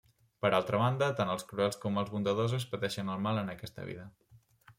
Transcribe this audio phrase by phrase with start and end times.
[0.43, 4.09] Per altra banda, tant els cruels com els bondadosos pateixen el mal en aquesta vida.